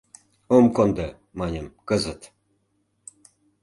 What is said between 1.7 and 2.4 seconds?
кызыт...